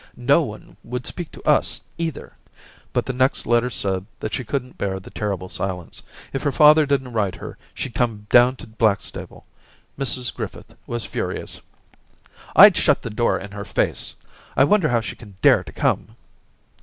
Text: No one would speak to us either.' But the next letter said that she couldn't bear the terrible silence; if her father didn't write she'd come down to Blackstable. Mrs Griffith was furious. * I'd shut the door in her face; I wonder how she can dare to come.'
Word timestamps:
No 0.17 0.41
one 0.41 0.77
would 0.83 1.05
speak 1.05 1.29
to 1.31 1.47
us 1.47 1.81
either.' 1.99 2.33
But 2.91 3.05
the 3.05 3.13
next 3.13 3.45
letter 3.45 3.69
said 3.69 4.07
that 4.19 4.33
she 4.33 4.43
couldn't 4.43 4.79
bear 4.79 4.99
the 4.99 5.11
terrible 5.11 5.47
silence; 5.47 6.01
if 6.33 6.41
her 6.41 6.51
father 6.51 6.87
didn't 6.87 7.13
write 7.13 7.37
she'd 7.75 7.93
come 7.93 8.25
down 8.31 8.55
to 8.55 8.65
Blackstable. 8.65 9.45
Mrs 9.99 10.33
Griffith 10.33 10.73
was 10.87 11.05
furious. 11.05 11.61
* 12.07 12.55
I'd 12.55 12.77
shut 12.77 13.03
the 13.03 13.11
door 13.11 13.37
in 13.37 13.51
her 13.51 13.63
face; 13.63 14.15
I 14.57 14.63
wonder 14.63 14.89
how 14.89 15.01
she 15.01 15.15
can 15.15 15.35
dare 15.43 15.63
to 15.63 15.71
come.' 15.71 16.15